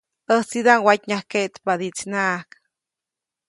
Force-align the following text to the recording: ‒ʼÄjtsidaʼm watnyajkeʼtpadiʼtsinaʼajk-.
‒ʼÄjtsidaʼm 0.31 0.81
watnyajkeʼtpadiʼtsinaʼajk-. 0.87 2.53